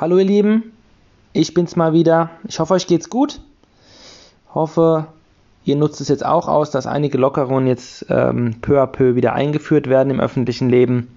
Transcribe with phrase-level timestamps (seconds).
[0.00, 0.72] Hallo ihr Lieben,
[1.34, 2.30] ich bin's mal wieder.
[2.48, 3.42] Ich hoffe, euch geht's gut.
[4.54, 5.08] Hoffe,
[5.66, 9.34] ihr nutzt es jetzt auch aus, dass einige Lockerungen jetzt ähm, peu à peu wieder
[9.34, 11.14] eingeführt werden im öffentlichen Leben.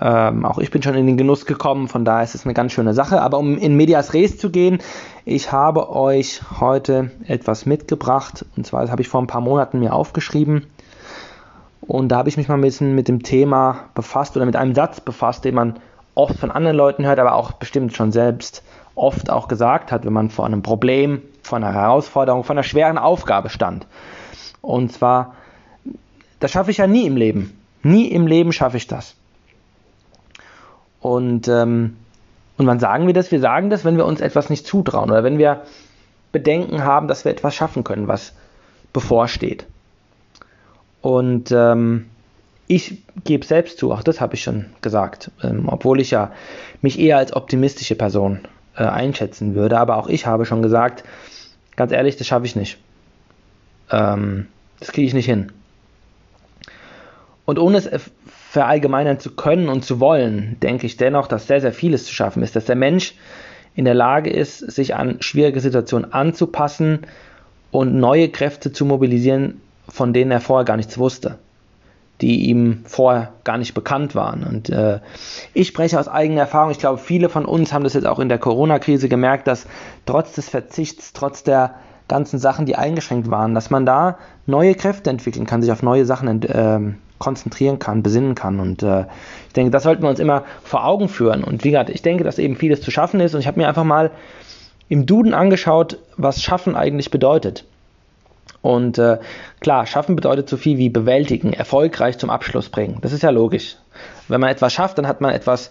[0.00, 2.72] Ähm, auch ich bin schon in den Genuss gekommen, von daher ist es eine ganz
[2.72, 3.22] schöne Sache.
[3.22, 4.78] Aber um in Medias Res zu gehen,
[5.24, 8.44] ich habe euch heute etwas mitgebracht.
[8.56, 10.66] Und zwar habe ich vor ein paar Monaten mir aufgeschrieben.
[11.80, 14.74] Und da habe ich mich mal ein bisschen mit dem Thema befasst oder mit einem
[14.74, 15.78] Satz befasst, den man
[16.20, 18.62] oft von anderen Leuten hört, aber auch bestimmt schon selbst
[18.94, 22.98] oft auch gesagt hat, wenn man vor einem Problem, vor einer Herausforderung, vor einer schweren
[22.98, 23.86] Aufgabe stand.
[24.60, 25.34] Und zwar,
[26.38, 27.58] das schaffe ich ja nie im Leben.
[27.82, 29.14] Nie im Leben schaffe ich das.
[31.00, 31.96] Und, ähm,
[32.58, 33.32] und wann sagen wir das?
[33.32, 35.62] Wir sagen das, wenn wir uns etwas nicht zutrauen oder wenn wir
[36.30, 38.34] Bedenken haben, dass wir etwas schaffen können, was
[38.92, 39.66] bevorsteht.
[41.00, 42.10] Und ähm,
[42.70, 46.30] ich gebe selbst zu, auch das habe ich schon gesagt, ähm, obwohl ich ja
[46.82, 48.42] mich eher als optimistische Person
[48.76, 51.02] äh, einschätzen würde, aber auch ich habe schon gesagt,
[51.74, 52.78] ganz ehrlich, das schaffe ich nicht.
[53.90, 54.46] Ähm,
[54.78, 55.50] das kriege ich nicht hin.
[57.44, 57.90] Und ohne es
[58.26, 62.44] verallgemeinern zu können und zu wollen, denke ich dennoch, dass sehr, sehr vieles zu schaffen
[62.44, 63.14] ist, dass der Mensch
[63.74, 67.00] in der Lage ist, sich an schwierige Situationen anzupassen
[67.72, 71.40] und neue Kräfte zu mobilisieren, von denen er vorher gar nichts wusste,
[72.20, 74.44] die ihm vorher gar nicht bekannt waren.
[74.44, 75.00] Und äh,
[75.54, 78.28] ich spreche aus eigener Erfahrung, ich glaube, viele von uns haben das jetzt auch in
[78.28, 79.66] der Corona-Krise gemerkt, dass
[80.06, 81.74] trotz des Verzichts, trotz der
[82.08, 86.04] ganzen Sachen, die eingeschränkt waren, dass man da neue Kräfte entwickeln kann, sich auf neue
[86.04, 88.58] Sachen äh, konzentrieren kann, besinnen kann.
[88.58, 89.04] Und äh,
[89.46, 91.44] ich denke, das sollten wir uns immer vor Augen führen.
[91.44, 93.34] Und wie gesagt, ich denke, dass eben vieles zu schaffen ist.
[93.34, 94.10] Und ich habe mir einfach mal
[94.88, 97.64] im Duden angeschaut, was Schaffen eigentlich bedeutet.
[98.62, 99.18] Und äh,
[99.60, 102.98] klar, schaffen bedeutet so viel wie bewältigen, erfolgreich zum Abschluss bringen.
[103.00, 103.76] Das ist ja logisch.
[104.28, 105.70] Wenn man etwas schafft, dann hat man etwas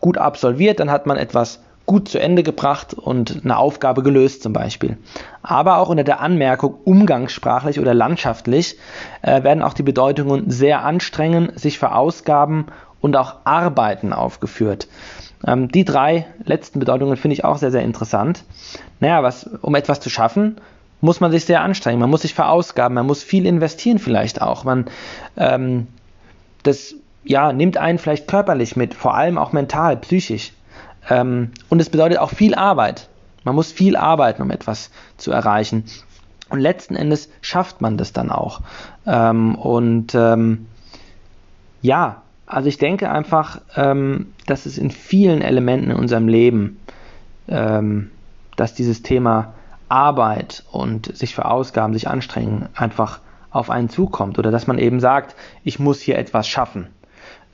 [0.00, 4.52] gut absolviert, dann hat man etwas gut zu Ende gebracht und eine Aufgabe gelöst zum
[4.52, 4.96] Beispiel.
[5.42, 8.78] Aber auch unter der Anmerkung umgangssprachlich oder landschaftlich
[9.22, 12.66] äh, werden auch die Bedeutungen sehr anstrengen, sich verausgaben
[13.00, 14.88] und auch arbeiten aufgeführt.
[15.46, 18.44] Ähm, die drei letzten Bedeutungen finde ich auch sehr, sehr interessant.
[19.00, 20.56] Naja, was, um etwas zu schaffen,
[21.00, 24.64] muss man sich sehr anstrengen, man muss sich verausgaben, man muss viel investieren vielleicht auch.
[24.64, 24.86] Man,
[25.36, 25.86] ähm,
[26.62, 26.94] das
[27.24, 30.52] ja, nimmt einen vielleicht körperlich mit, vor allem auch mental, psychisch.
[31.08, 33.08] Ähm, und es bedeutet auch viel Arbeit.
[33.44, 35.84] Man muss viel arbeiten, um etwas zu erreichen.
[36.48, 38.60] Und letzten Endes schafft man das dann auch.
[39.06, 40.66] Ähm, und ähm,
[41.82, 46.78] ja, also ich denke einfach, ähm, dass es in vielen Elementen in unserem Leben,
[47.48, 48.10] ähm,
[48.56, 49.53] dass dieses Thema
[49.88, 54.38] Arbeit und sich verausgaben, sich anstrengen, einfach auf einen zukommt.
[54.38, 56.88] Oder dass man eben sagt, ich muss hier etwas schaffen.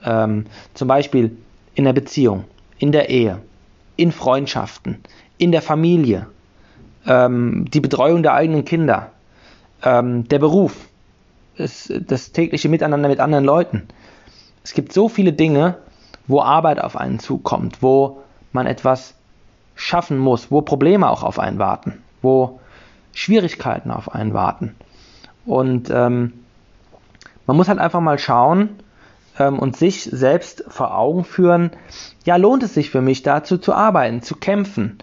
[0.04, 1.36] Ähm, zum Beispiel
[1.74, 2.44] in der Beziehung
[2.80, 3.40] in der Ehe,
[3.96, 4.98] in Freundschaften,
[5.38, 6.26] in der Familie,
[7.06, 9.12] ähm, die Betreuung der eigenen Kinder,
[9.84, 10.88] ähm, der Beruf,
[11.56, 13.86] das, das tägliche Miteinander mit anderen Leuten.
[14.64, 15.76] Es gibt so viele Dinge,
[16.26, 19.14] wo Arbeit auf einen zukommt, wo man etwas
[19.74, 22.60] schaffen muss, wo Probleme auch auf einen warten, wo
[23.12, 24.76] Schwierigkeiten auf einen warten.
[25.46, 26.32] Und ähm,
[27.46, 28.80] man muss halt einfach mal schauen,
[29.40, 31.70] ähm, und sich selbst vor Augen führen,
[32.24, 34.98] ja, lohnt es sich für mich dazu zu arbeiten, zu kämpfen.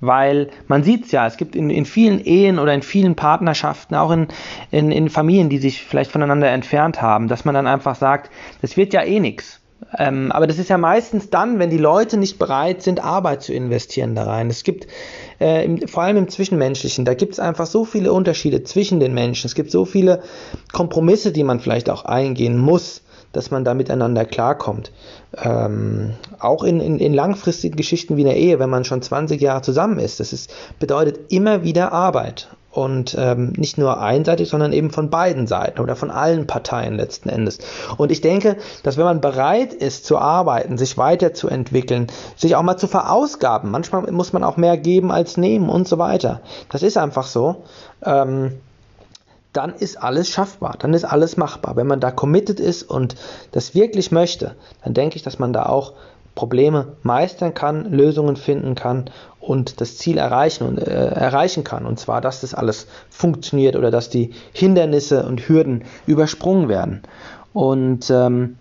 [0.00, 3.94] Weil man sieht es ja, es gibt in, in vielen Ehen oder in vielen Partnerschaften,
[3.94, 4.26] auch in,
[4.72, 8.28] in, in Familien, die sich vielleicht voneinander entfernt haben, dass man dann einfach sagt,
[8.62, 9.60] das wird ja eh nichts.
[9.98, 13.52] Ähm, aber das ist ja meistens dann, wenn die Leute nicht bereit sind, Arbeit zu
[13.52, 14.48] investieren da rein.
[14.50, 14.86] Es gibt,
[15.40, 19.14] äh, im, vor allem im Zwischenmenschlichen, da gibt es einfach so viele Unterschiede zwischen den
[19.14, 19.46] Menschen.
[19.46, 20.22] Es gibt so viele
[20.72, 24.92] Kompromisse, die man vielleicht auch eingehen muss dass man da miteinander klarkommt.
[25.36, 29.62] Ähm, auch in, in, in, langfristigen Geschichten wie der Ehe, wenn man schon 20 Jahre
[29.62, 32.48] zusammen ist, das ist, bedeutet immer wieder Arbeit.
[32.72, 37.28] Und ähm, nicht nur einseitig, sondern eben von beiden Seiten oder von allen Parteien letzten
[37.28, 37.58] Endes.
[37.98, 42.78] Und ich denke, dass wenn man bereit ist zu arbeiten, sich weiterzuentwickeln, sich auch mal
[42.78, 46.40] zu verausgaben, manchmal muss man auch mehr geben als nehmen und so weiter.
[46.70, 47.64] Das ist einfach so.
[48.04, 48.52] Ähm,
[49.52, 51.76] dann ist alles schaffbar, dann ist alles machbar.
[51.76, 53.16] Wenn man da committed ist und
[53.50, 55.92] das wirklich möchte, dann denke ich, dass man da auch
[56.34, 61.84] Probleme meistern kann, Lösungen finden kann und das Ziel erreichen und äh, erreichen kann.
[61.84, 67.02] Und zwar, dass das alles funktioniert oder dass die Hindernisse und Hürden übersprungen werden.
[67.52, 68.56] Und ähm,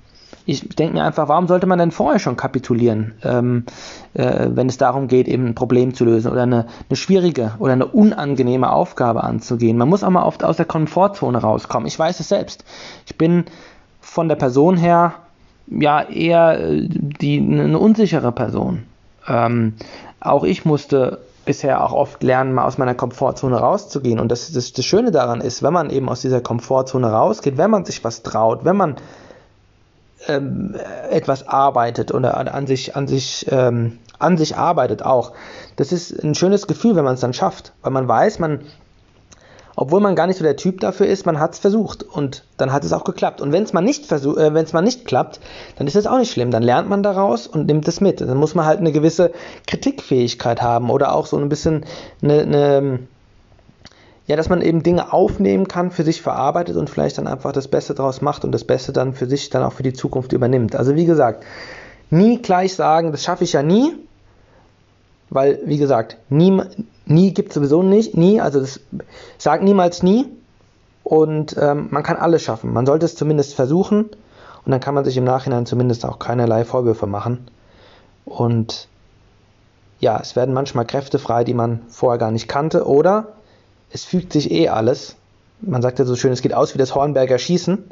[0.46, 3.66] ich denke mir einfach, warum sollte man denn vorher schon kapitulieren, ähm,
[4.14, 7.74] äh, wenn es darum geht, eben ein Problem zu lösen oder eine, eine, schwierige oder
[7.74, 9.78] eine unangenehme Aufgabe anzugehen.
[9.78, 11.88] Man muss auch mal oft aus der Komfortzone rauskommen.
[11.88, 12.66] Ich weiß es selbst.
[13.06, 13.46] Ich bin
[14.00, 15.14] von der Person her
[15.72, 18.84] ja eher äh, die, eine unsichere Person.
[19.28, 19.74] Ähm,
[20.20, 24.20] auch ich musste bisher auch oft lernen, mal aus meiner Komfortzone rauszugehen.
[24.20, 27.72] Und das, das, das Schöne daran ist, wenn man eben aus dieser Komfortzone rausgeht, wenn
[27.72, 28.96] man sich was traut, wenn man
[30.28, 30.76] ähm,
[31.10, 35.32] etwas arbeitet oder an sich, an sich, ähm, an sich arbeitet auch.
[35.78, 38.60] Das ist ein schönes Gefühl, wenn man es dann schafft, weil man weiß, man
[39.76, 42.72] obwohl man gar nicht so der Typ dafür ist, man hat es versucht und dann
[42.72, 43.42] hat es auch geklappt.
[43.42, 45.40] Und wenn es mal nicht äh, mal nicht klappt,
[45.78, 46.52] dann ist es auch nicht schlimm.
[46.52, 48.22] Dann lernt man daraus und nimmt es mit.
[48.22, 49.32] Dann muss man halt eine gewisse
[49.68, 51.86] Kritikfähigkeit haben oder auch so ein bisschen
[52.22, 53.00] eine, eine
[54.28, 57.68] ja, dass man eben Dinge aufnehmen kann, für sich verarbeitet und vielleicht dann einfach das
[57.68, 60.76] Beste daraus macht und das Beste dann für sich dann auch für die Zukunft übernimmt.
[60.76, 61.44] Also wie gesagt,
[62.10, 63.94] nie gleich sagen, das schaffe ich ja nie,
[65.30, 66.62] weil wie gesagt, nie,
[67.12, 68.80] Nie gibt es sowieso nicht, nie, also das
[69.38, 70.26] sagt niemals nie.
[71.04, 72.72] Und ähm, man kann alles schaffen.
[72.72, 74.10] Man sollte es zumindest versuchen
[74.66, 77.50] und dann kann man sich im Nachhinein zumindest auch keinerlei Vorwürfe machen.
[78.24, 78.88] Und
[80.00, 83.34] ja, es werden manchmal Kräfte frei, die man vorher gar nicht kannte, oder
[83.92, 85.16] es fügt sich eh alles.
[85.60, 87.84] Man sagt ja so schön, es geht aus wie das Hornberger Schießen.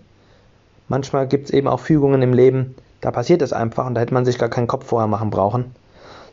[0.87, 4.13] Manchmal gibt es eben auch Fügungen im Leben, da passiert es einfach und da hätte
[4.13, 5.75] man sich gar keinen Kopf vorher machen brauchen.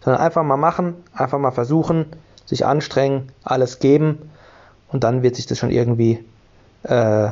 [0.05, 2.07] Sondern einfach mal machen, einfach mal versuchen
[2.47, 4.31] sich anstrengen, alles geben
[4.89, 6.25] und dann wird sich das schon irgendwie
[6.85, 7.29] äh,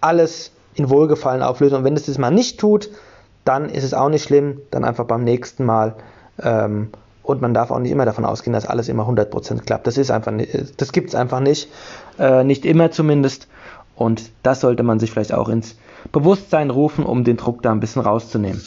[0.00, 1.76] alles in Wohlgefallen auflösen.
[1.76, 2.90] Und wenn es das mal nicht tut,
[3.44, 5.94] dann ist es auch nicht schlimm, dann einfach beim nächsten Mal.
[6.42, 6.90] Ähm,
[7.22, 9.86] und man darf auch nicht immer davon ausgehen, dass alles immer 100% klappt.
[9.86, 11.68] Das das gibt es einfach nicht,
[12.18, 13.48] äh, nicht immer zumindest.
[13.96, 15.76] Und das sollte man sich vielleicht auch ins
[16.12, 18.62] Bewusstsein rufen, um den Druck da ein bisschen rauszunehmen.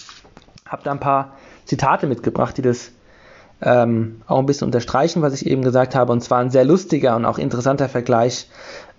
[0.67, 1.31] Hab da ein paar
[1.65, 2.91] Zitate mitgebracht, die das
[3.61, 6.11] ähm, auch ein bisschen unterstreichen, was ich eben gesagt habe.
[6.11, 8.47] Und zwar ein sehr lustiger und auch interessanter Vergleich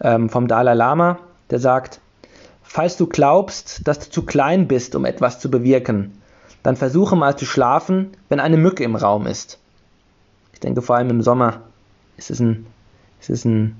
[0.00, 1.18] ähm, vom Dalai Lama,
[1.50, 2.00] der sagt,
[2.62, 6.12] falls du glaubst, dass du zu klein bist, um etwas zu bewirken,
[6.62, 9.58] dann versuche mal zu schlafen, wenn eine Mücke im Raum ist.
[10.52, 11.62] Ich denke, vor allem im Sommer
[12.16, 12.66] ist es ein,
[13.20, 13.76] ist es ein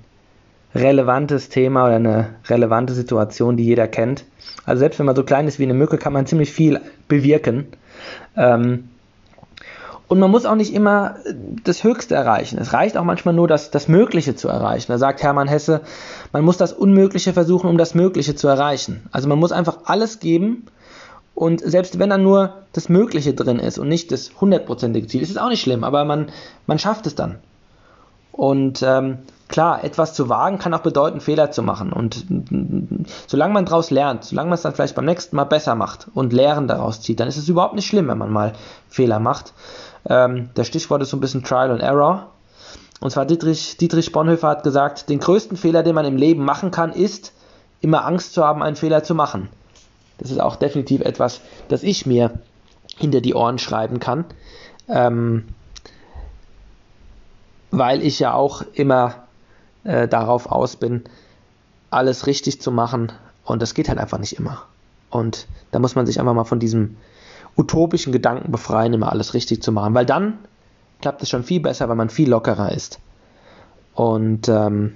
[0.75, 4.25] relevantes Thema oder eine relevante Situation, die jeder kennt.
[4.65, 7.69] Also selbst wenn man so klein ist wie eine Mücke, kann man ziemlich viel bewirken.
[8.37, 8.89] Ähm,
[10.13, 11.17] und man muss auch nicht immer
[11.65, 12.59] das Höchste erreichen.
[12.59, 14.93] Es reicht auch manchmal nur, das, das Mögliche zu erreichen.
[14.93, 15.81] Da sagt Hermann Hesse,
[16.33, 19.09] man muss das Unmögliche versuchen, um das Mögliche zu erreichen.
[19.11, 20.67] Also man muss einfach alles geben
[21.35, 25.31] und selbst wenn dann nur das Mögliche drin ist und nicht das hundertprozentige Ziel, ist
[25.31, 26.27] es auch nicht schlimm, aber man,
[26.67, 27.39] man schafft es dann.
[28.33, 29.19] Und ähm,
[29.49, 31.93] klar, etwas zu wagen kann auch bedeuten, Fehler zu machen.
[31.93, 32.27] Und
[33.27, 36.33] solange man daraus lernt, solange man es dann vielleicht beim nächsten Mal besser macht und
[36.33, 38.55] Lehren daraus zieht, dann ist es überhaupt nicht schlimm, wenn man mal
[38.89, 39.53] Fehler macht.
[40.09, 42.29] Ähm, der Stichwort ist so ein bisschen Trial and Error.
[43.01, 46.71] Und zwar Dietrich, Dietrich Bonhoeffer hat gesagt, den größten Fehler, den man im Leben machen
[46.71, 47.33] kann, ist,
[47.81, 49.49] immer Angst zu haben, einen Fehler zu machen.
[50.19, 52.33] Das ist auch definitiv etwas, das ich mir
[52.97, 54.25] hinter die Ohren schreiben kann.
[54.89, 55.49] Ähm,
[57.73, 59.15] weil ich ja auch immer
[59.83, 61.03] äh, darauf aus bin,
[61.91, 63.11] alles richtig zu machen.
[63.45, 64.63] Und das geht halt einfach nicht immer.
[65.11, 66.97] Und da muss man sich einfach mal von diesem
[67.57, 70.39] utopischen Gedanken befreien, immer alles richtig zu machen, weil dann
[71.01, 73.01] klappt es schon viel besser, weil man viel lockerer ist.
[73.95, 74.95] Und ähm,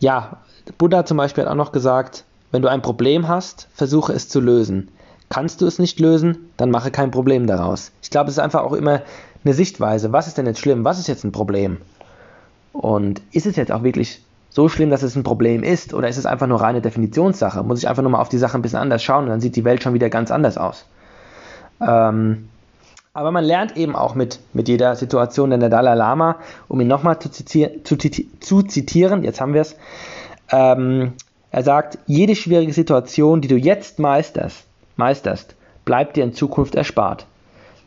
[0.00, 0.38] ja,
[0.78, 4.40] Buddha zum Beispiel hat auch noch gesagt, wenn du ein Problem hast, versuche es zu
[4.40, 4.88] lösen.
[5.28, 7.92] Kannst du es nicht lösen, dann mache kein Problem daraus.
[8.02, 9.02] Ich glaube, es ist einfach auch immer
[9.46, 10.12] eine Sichtweise.
[10.12, 10.84] Was ist denn jetzt schlimm?
[10.84, 11.78] Was ist jetzt ein Problem?
[12.72, 15.94] Und ist es jetzt auch wirklich so schlimm, dass es ein Problem ist?
[15.94, 17.62] Oder ist es einfach nur reine Definitionssache?
[17.62, 19.56] Muss ich einfach nur mal auf die Sache ein bisschen anders schauen und dann sieht
[19.56, 20.84] die Welt schon wieder ganz anders aus.
[21.80, 22.48] Ähm,
[23.12, 26.36] aber man lernt eben auch mit, mit jeder Situation, denn der Dalai Lama,
[26.68, 29.76] um ihn nochmal zu, zitier zu, zu, zitieren, jetzt haben wir es,
[30.50, 31.12] ähm,
[31.50, 34.64] er sagt, jede schwierige Situation, die du jetzt meisterst,
[34.96, 35.54] meisterst,
[35.86, 37.26] bleibt dir in Zukunft erspart.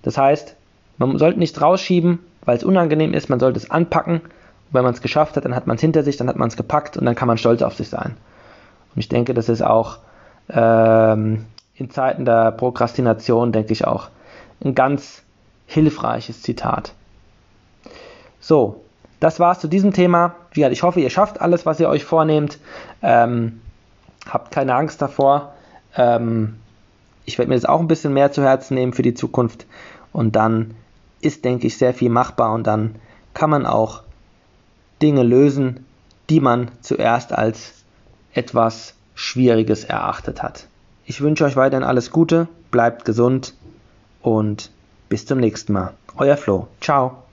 [0.01, 0.56] Das heißt,
[1.00, 4.22] man sollte nichts rausschieben, weil es unangenehm ist, man sollte es anpacken.
[4.22, 6.50] Und wenn man es geschafft hat, dann hat man es hinter sich, dann hat man
[6.50, 8.15] es gepackt und dann kann man stolz auf sich sein.
[8.94, 10.00] Und ich denke, das ist auch
[10.50, 14.10] ähm, in Zeiten der Prokrastination, denke ich auch,
[14.63, 15.24] ein ganz
[15.65, 16.94] hilfreiches Zitat.
[18.39, 18.84] So,
[19.20, 20.36] das war's zu diesem Thema.
[20.51, 22.58] Wie gesagt, ich hoffe, ihr schafft alles, was ihr euch vornehmt.
[23.01, 23.62] Ähm,
[24.29, 25.53] habt keine Angst davor.
[25.96, 26.56] Ähm,
[27.25, 29.65] ich werde mir das auch ein bisschen mehr zu Herzen nehmen für die Zukunft.
[30.12, 30.74] Und dann
[31.22, 32.96] ist, denke ich, sehr viel machbar und dann
[33.34, 34.04] kann man auch
[35.02, 35.86] Dinge lösen,
[36.30, 37.74] die man zuerst als
[38.34, 40.68] etwas Schwieriges erachtet hat.
[41.06, 43.54] Ich wünsche euch weiterhin alles Gute, bleibt gesund
[44.22, 44.72] und
[45.10, 45.94] bis zum nächsten Mal.
[46.18, 46.68] Euer Flo.
[46.82, 47.24] Ciao.